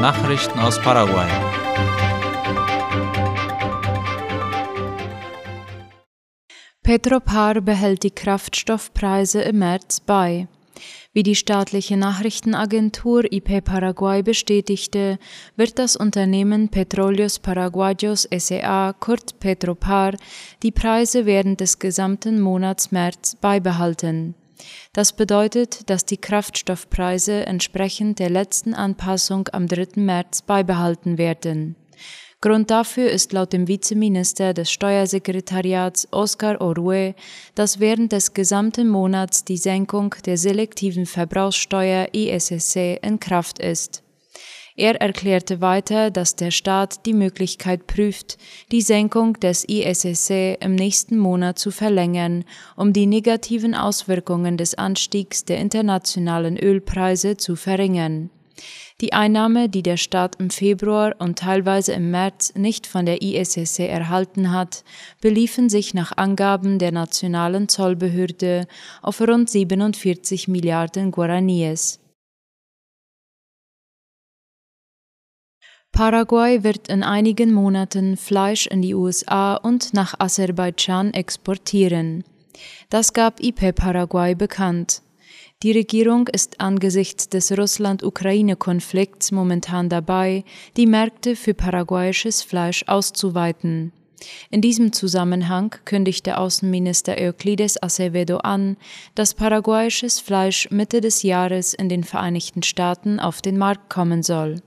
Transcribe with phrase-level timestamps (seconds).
[0.00, 1.26] Nachrichten aus Paraguay.
[6.82, 10.48] Petropar behält die Kraftstoffpreise im März bei.
[11.14, 15.18] Wie die staatliche Nachrichtenagentur IP Paraguay bestätigte,
[15.56, 20.14] wird das Unternehmen Petróleos Paraguayos SA, kurz Petropar,
[20.62, 24.34] die Preise während des gesamten Monats März beibehalten.
[24.92, 30.00] Das bedeutet, dass die Kraftstoffpreise entsprechend der letzten Anpassung am 3.
[30.00, 31.76] März beibehalten werden.
[32.40, 37.14] Grund dafür ist laut dem Vizeminister des Steuersekretariats Oscar Orue,
[37.54, 44.02] dass während des gesamten Monats die Senkung der selektiven Verbrauchssteuer ISSC in Kraft ist.
[44.78, 48.36] Er erklärte weiter, dass der Staat die Möglichkeit prüft,
[48.70, 52.44] die Senkung des ISSC im nächsten Monat zu verlängern,
[52.76, 58.28] um die negativen Auswirkungen des Anstiegs der internationalen Ölpreise zu verringern.
[59.00, 63.86] Die Einnahme, die der Staat im Februar und teilweise im März nicht von der ISSC
[63.86, 64.84] erhalten hat,
[65.22, 68.66] beliefen sich nach Angaben der nationalen Zollbehörde
[69.00, 71.98] auf rund 47 Milliarden Guaraníes.
[75.96, 82.22] Paraguay wird in einigen Monaten Fleisch in die USA und nach Aserbaidschan exportieren.
[82.90, 85.00] Das gab IP Paraguay bekannt.
[85.62, 90.44] Die Regierung ist angesichts des Russland-Ukraine-Konflikts momentan dabei,
[90.76, 93.90] die Märkte für paraguayisches Fleisch auszuweiten.
[94.50, 98.76] In diesem Zusammenhang kündigte Außenminister Euclides Acevedo an,
[99.14, 104.60] dass paraguayisches Fleisch Mitte des Jahres in den Vereinigten Staaten auf den Markt kommen soll.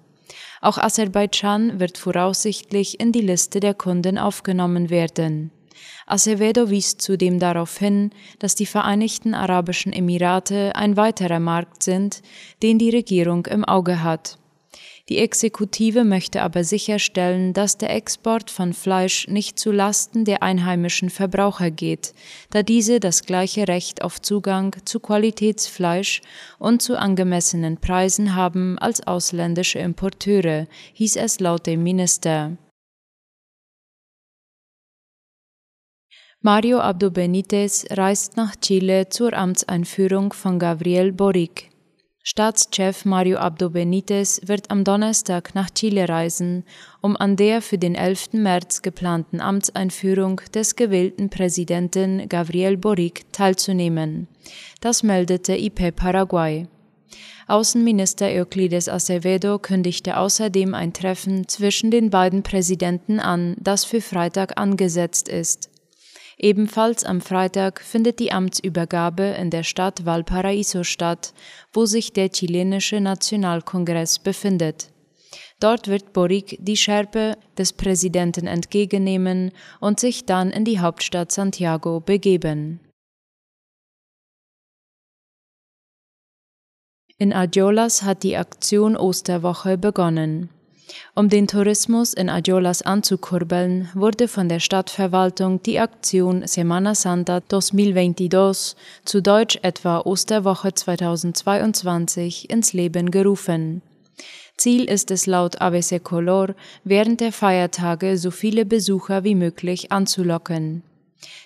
[0.62, 5.52] Auch Aserbaidschan wird voraussichtlich in die Liste der Kunden aufgenommen werden.
[6.06, 12.22] Acevedo wies zudem darauf hin, dass die Vereinigten Arabischen Emirate ein weiterer Markt sind,
[12.62, 14.38] den die Regierung im Auge hat.
[15.10, 21.10] Die Exekutive möchte aber sicherstellen, dass der Export von Fleisch nicht zu Lasten der einheimischen
[21.10, 22.14] Verbraucher geht,
[22.52, 26.22] da diese das gleiche Recht auf Zugang zu Qualitätsfleisch
[26.60, 32.56] und zu angemessenen Preisen haben als ausländische Importeure, hieß es laut dem Minister.
[36.42, 41.70] Mario Abdo Benitez reist nach Chile zur Amtseinführung von Gabriel Boric.
[42.22, 46.66] Staatschef Mario Abdo Benitez wird am Donnerstag nach Chile reisen,
[47.02, 48.34] um an der für den 11.
[48.34, 54.28] März geplanten Amtseinführung des gewählten Präsidenten Gabriel Boric teilzunehmen.
[54.82, 56.68] Das meldete IP Paraguay.
[57.48, 64.60] Außenminister Euclides Acevedo kündigte außerdem ein Treffen zwischen den beiden Präsidenten an, das für Freitag
[64.60, 65.70] angesetzt ist.
[66.42, 71.34] Ebenfalls am Freitag findet die Amtsübergabe in der Stadt Valparaiso statt,
[71.74, 74.90] wo sich der chilenische Nationalkongress befindet.
[75.60, 79.52] Dort wird Boric die Schärpe des Präsidenten entgegennehmen
[79.82, 82.80] und sich dann in die Hauptstadt Santiago begeben.
[87.18, 90.50] In Adiolas hat die Aktion Osterwoche begonnen.
[91.16, 98.76] Um den Tourismus in Ayolas anzukurbeln, wurde von der Stadtverwaltung die Aktion Semana Santa 2022,
[99.06, 103.82] zu Deutsch etwa Osterwoche 2022, ins Leben gerufen.
[104.58, 110.84] Ziel ist es laut ABC Color, während der Feiertage so viele Besucher wie möglich anzulocken.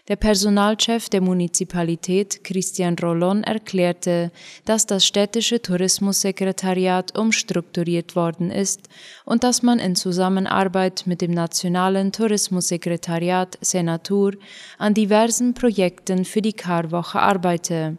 [0.07, 4.31] Der Personalchef der Municipalität, Christian Rollon, erklärte,
[4.65, 8.89] dass das städtische Tourismussekretariat umstrukturiert worden ist
[9.25, 14.33] und dass man in Zusammenarbeit mit dem nationalen Tourismussekretariat Senatur
[14.77, 17.97] an diversen Projekten für die Karwoche arbeite.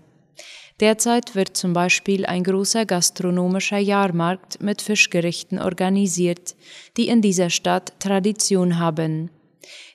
[0.81, 6.56] Derzeit wird zum Beispiel ein großer gastronomischer Jahrmarkt mit Fischgerichten organisiert,
[6.97, 9.31] die in dieser Stadt Tradition haben.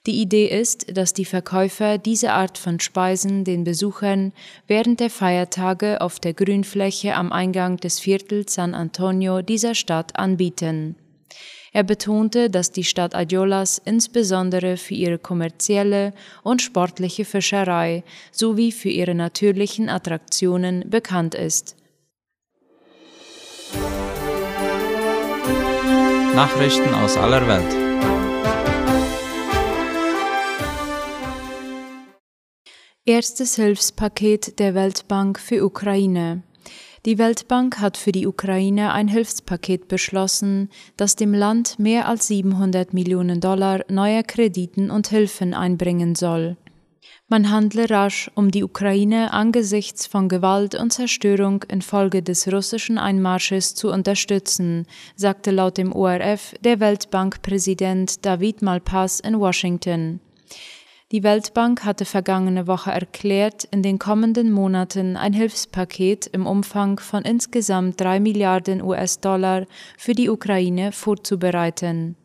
[0.06, 4.34] Die Idee ist, dass die Verkäufer diese Art von Speisen den Besuchern
[4.68, 10.96] während der Feiertage auf der Grünfläche am Eingang des Viertels San Antonio dieser Stadt anbieten.
[11.72, 16.14] Er betonte, dass die Stadt Adiolas insbesondere für ihre kommerzielle
[16.44, 21.76] und sportliche Fischerei sowie für ihre natürlichen Attraktionen bekannt ist.
[26.34, 27.89] Nachrichten aus aller Welt.
[33.10, 36.44] Erstes Hilfspaket der Weltbank für Ukraine.
[37.08, 42.94] Die Weltbank hat für die Ukraine ein Hilfspaket beschlossen, das dem Land mehr als 700
[42.94, 46.56] Millionen Dollar neuer Krediten und Hilfen einbringen soll.
[47.28, 53.74] Man handle rasch, um die Ukraine angesichts von Gewalt und Zerstörung infolge des russischen Einmarsches
[53.74, 54.86] zu unterstützen,
[55.16, 60.20] sagte laut dem ORF der Weltbankpräsident David Malpass in Washington.
[61.12, 67.24] Die Weltbank hatte vergangene Woche erklärt, in den kommenden Monaten ein Hilfspaket im Umfang von
[67.24, 69.66] insgesamt drei Milliarden US-Dollar
[69.98, 72.16] für die Ukraine vorzubereiten.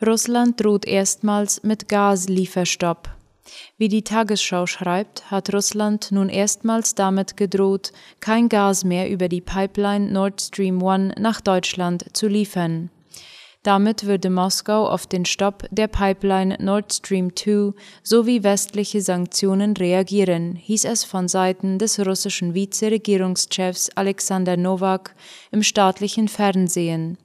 [0.00, 3.10] Russland droht erstmals mit Gaslieferstopp.
[3.76, 9.42] Wie die Tagesschau schreibt, hat Russland nun erstmals damit gedroht, kein Gas mehr über die
[9.42, 12.88] Pipeline Nord Stream 1 nach Deutschland zu liefern.
[13.62, 20.56] Damit würde Moskau auf den Stopp der Pipeline Nord Stream 2 sowie westliche Sanktionen reagieren,
[20.56, 25.14] hieß es von Seiten des russischen Vizeregierungschefs Alexander Nowak
[25.50, 27.18] im staatlichen Fernsehen.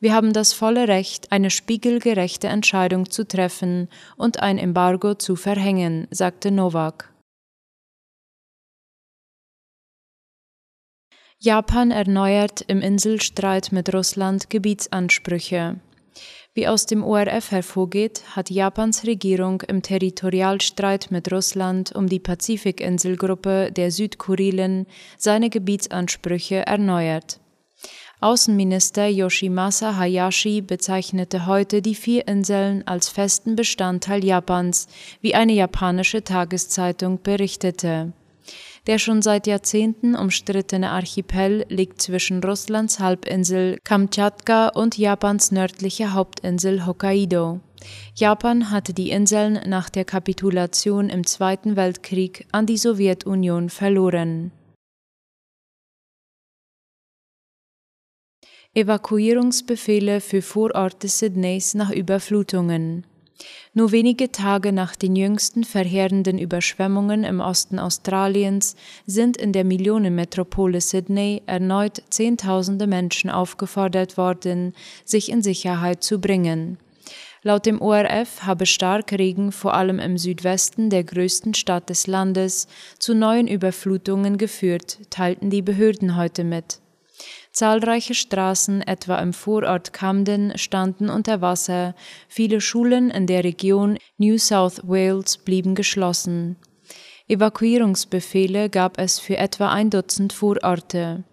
[0.00, 6.08] Wir haben das volle Recht, eine spiegelgerechte Entscheidung zu treffen und ein Embargo zu verhängen,
[6.10, 7.12] sagte Nowak.
[11.38, 15.76] Japan erneuert im Inselstreit mit Russland Gebietsansprüche.
[16.54, 23.70] Wie aus dem ORF hervorgeht, hat Japans Regierung im Territorialstreit mit Russland um die Pazifikinselgruppe
[23.70, 24.86] der Südkurilen
[25.18, 27.38] seine Gebietsansprüche erneuert.
[28.20, 34.88] Außenminister Yoshimasa Hayashi bezeichnete heute die vier Inseln als festen Bestandteil Japans,
[35.20, 38.14] wie eine japanische Tageszeitung berichtete.
[38.86, 46.86] Der schon seit Jahrzehnten umstrittene Archipel liegt zwischen Russlands Halbinsel Kamtschatka und Japans nördlicher Hauptinsel
[46.86, 47.60] Hokkaido.
[48.14, 54.52] Japan hatte die Inseln nach der Kapitulation im Zweiten Weltkrieg an die Sowjetunion verloren.
[58.74, 63.06] Evakuierungsbefehle für Vororte Sydneys nach Überflutungen.
[63.74, 68.74] Nur wenige Tage nach den jüngsten verheerenden Überschwemmungen im Osten Australiens
[69.06, 74.74] sind in der Millionenmetropole Sydney erneut Zehntausende Menschen aufgefordert worden,
[75.04, 76.78] sich in Sicherheit zu bringen.
[77.42, 82.66] Laut dem ORF habe Starkregen vor allem im Südwesten der größten Stadt des Landes
[82.98, 86.80] zu neuen Überflutungen geführt, teilten die Behörden heute mit.
[87.56, 91.94] Zahlreiche Straßen, etwa im Vorort Camden, standen unter Wasser,
[92.28, 96.56] viele Schulen in der Region New South Wales blieben geschlossen.
[97.28, 101.24] Evakuierungsbefehle gab es für etwa ein Dutzend Vororte.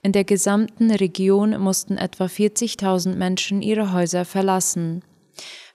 [0.00, 5.02] In der gesamten Region mussten etwa 40.000 Menschen ihre Häuser verlassen.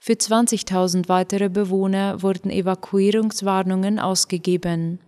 [0.00, 4.98] Für 20.000 weitere Bewohner wurden Evakuierungswarnungen ausgegeben.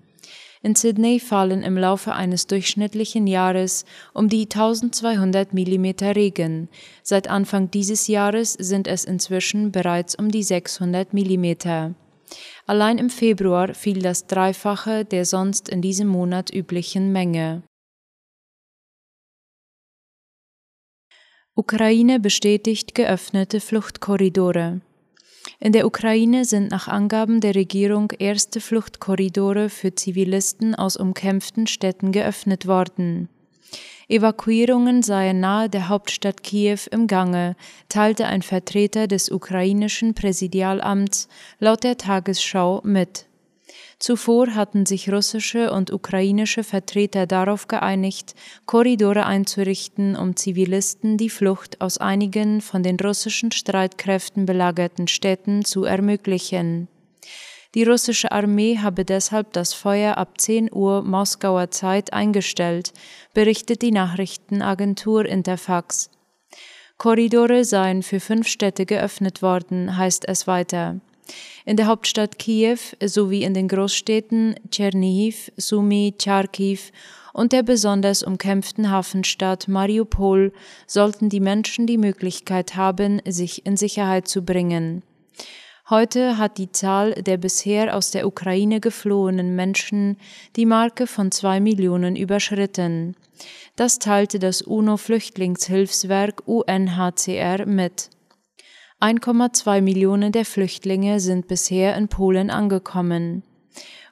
[0.64, 3.84] In Sydney fallen im Laufe eines durchschnittlichen Jahres
[4.14, 6.70] um die 1200 mm Regen.
[7.02, 11.94] Seit Anfang dieses Jahres sind es inzwischen bereits um die 600 mm.
[12.66, 17.62] Allein im Februar fiel das Dreifache der sonst in diesem Monat üblichen Menge.
[21.54, 24.80] Ukraine bestätigt geöffnete Fluchtkorridore.
[25.60, 32.12] In der Ukraine sind nach Angaben der Regierung erste Fluchtkorridore für Zivilisten aus umkämpften Städten
[32.12, 33.28] geöffnet worden.
[34.08, 37.56] Evakuierungen seien nahe der Hauptstadt Kiew im Gange,
[37.88, 43.26] teilte ein Vertreter des ukrainischen Präsidialamts laut der Tagesschau mit.
[43.98, 48.34] Zuvor hatten sich russische und ukrainische Vertreter darauf geeinigt,
[48.66, 55.84] Korridore einzurichten, um Zivilisten die Flucht aus einigen von den russischen Streitkräften belagerten Städten zu
[55.84, 56.88] ermöglichen.
[57.74, 62.92] Die russische Armee habe deshalb das Feuer ab 10 Uhr Moskauer Zeit eingestellt,
[63.32, 66.10] berichtet die Nachrichtenagentur Interfax.
[66.98, 71.00] Korridore seien für fünf Städte geöffnet worden, heißt es weiter.
[71.64, 76.80] In der Hauptstadt Kiew sowie in den Großstädten Tschernihiv, Sumy, Charkiw
[77.32, 80.52] und der besonders umkämpften Hafenstadt Mariupol
[80.86, 85.02] sollten die Menschen die Möglichkeit haben, sich in Sicherheit zu bringen.
[85.90, 90.16] Heute hat die Zahl der bisher aus der Ukraine geflohenen Menschen
[90.56, 93.16] die Marke von zwei Millionen überschritten.
[93.76, 98.08] Das teilte das UNO-Flüchtlingshilfswerk UNHCR mit.
[99.04, 103.42] 1,2 Millionen der Flüchtlinge sind bisher in Polen angekommen.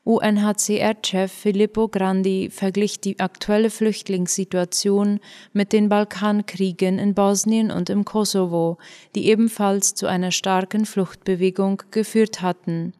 [0.04, 5.20] UNHCR-Chef Filippo Grandi verglich die aktuelle Flüchtlingssituation
[5.54, 8.76] mit den Balkankriegen in Bosnien und im Kosovo,
[9.14, 12.92] die ebenfalls zu einer starken Fluchtbewegung geführt hatten.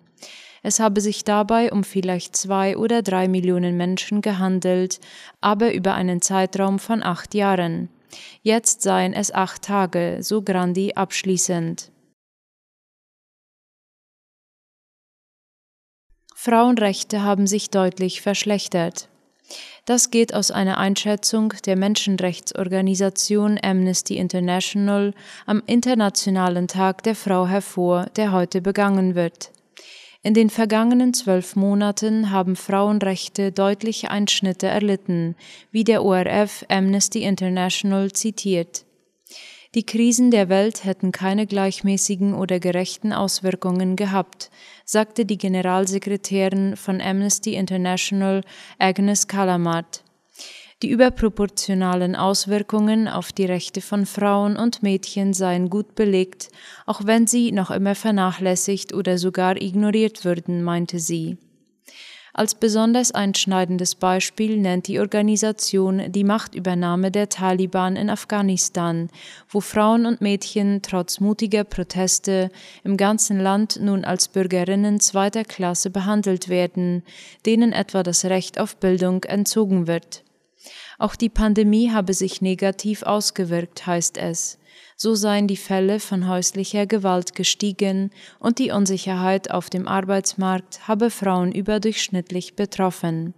[0.63, 4.99] Es habe sich dabei um vielleicht zwei oder drei Millionen Menschen gehandelt,
[5.43, 7.91] aber über einen Zeitraum von acht Jahren.
[8.43, 11.91] Jetzt seien es acht Tage, so Grandi abschließend.
[16.35, 19.09] Frauenrechte haben sich deutlich verschlechtert.
[19.85, 25.15] Das geht aus einer Einschätzung der Menschenrechtsorganisation Amnesty International
[25.47, 29.53] am Internationalen Tag der Frau hervor, der heute begangen wird.
[30.25, 35.35] In den vergangenen zwölf Monaten haben Frauenrechte deutliche Einschnitte erlitten,
[35.73, 38.85] wie der ORF Amnesty International zitiert.
[39.75, 44.51] Die Krisen der Welt hätten keine gleichmäßigen oder gerechten Auswirkungen gehabt,
[44.85, 48.43] sagte die Generalsekretärin von Amnesty International
[48.79, 50.05] Agnes Kalamat.
[50.83, 56.49] Die überproportionalen Auswirkungen auf die Rechte von Frauen und Mädchen seien gut belegt,
[56.87, 61.39] auch wenn sie noch immer vernachlässigt oder sogar ignoriert würden, meinte sie.
[62.35, 69.09] Als besonders einschneidendes Beispiel nennt die Organisation die Machtübernahme der Taliban in Afghanistan,
[69.51, 72.51] wo Frauen und Mädchen trotz mutiger Proteste
[72.83, 77.05] im ganzen Land nun als Bürgerinnen zweiter Klasse behandelt werden,
[77.47, 80.25] denen etwa das Recht auf Bildung entzogen wird.
[81.03, 84.61] Auch die Pandemie habe sich negativ ausgewirkt, heißt es.
[84.95, 91.11] So seien die Fälle von häuslicher Gewalt gestiegen und die Unsicherheit auf dem Arbeitsmarkt habe
[91.11, 93.35] Frauen überdurchschnittlich betroffen.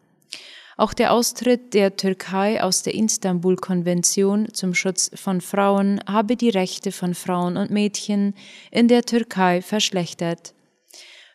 [0.77, 6.93] Auch der Austritt der Türkei aus der Istanbul-Konvention zum Schutz von Frauen habe die Rechte
[6.93, 8.35] von Frauen und Mädchen
[8.73, 10.53] in der Türkei verschlechtert.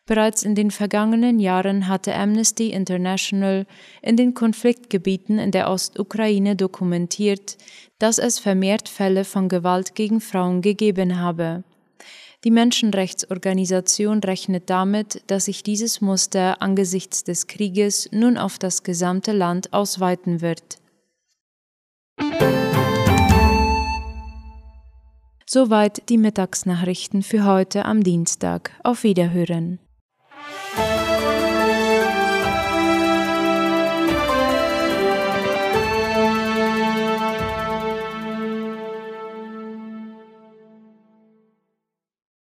[0.10, 3.68] Bereits in den vergangenen Jahren hatte Amnesty International
[4.02, 7.58] in den Konfliktgebieten in der Ostukraine dokumentiert,
[8.00, 11.64] dass es vermehrt Fälle von Gewalt gegen Frauen gegeben habe.
[12.44, 19.32] Die Menschenrechtsorganisation rechnet damit, dass sich dieses Muster angesichts des Krieges nun auf das gesamte
[19.32, 20.80] Land ausweiten wird.
[25.46, 28.72] Soweit die Mittagsnachrichten für heute am Dienstag.
[28.84, 29.78] Auf Wiederhören.